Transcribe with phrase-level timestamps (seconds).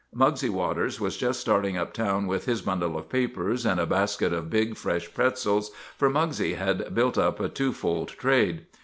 [0.15, 4.49] Mugsy Waters was just starting uptown with his bundle of papers and a basket of
[4.49, 8.65] big, fresh pretzels, for Mugsy had built up a two fold trade.